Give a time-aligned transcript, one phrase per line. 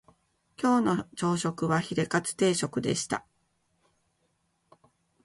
[0.59, 3.23] 今日の朝食はヒレカツ定食でした